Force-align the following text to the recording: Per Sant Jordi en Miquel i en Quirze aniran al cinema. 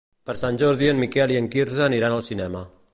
Per 0.29 0.35
Sant 0.41 0.57
Jordi 0.61 0.89
en 0.93 1.01
Miquel 1.05 1.35
i 1.35 1.39
en 1.43 1.53
Quirze 1.57 1.87
aniran 1.91 2.19
al 2.19 2.29
cinema. 2.31 2.69